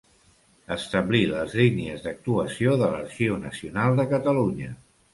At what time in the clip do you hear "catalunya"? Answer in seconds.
4.17-4.77